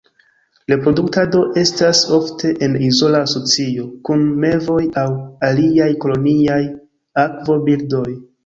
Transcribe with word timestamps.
Reproduktado 0.71 1.41
estas 1.63 2.01
ofte 2.17 2.51
en 2.69 2.79
izola 2.87 3.21
asocio 3.27 3.85
kun 4.09 4.25
mevoj 4.47 4.81
aŭ 5.05 5.07
aliaj 5.51 5.91
koloniaj 6.07 6.61
akvo 7.27 7.61
birdoj. 7.71 8.07